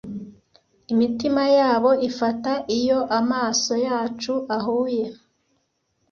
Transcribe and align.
Imitima 0.93 1.43
yabo 1.57 1.91
ifata 2.09 2.51
iyo 2.77 2.99
amaso 3.19 3.73
yacu 3.87 4.33
ahuye 4.57 5.05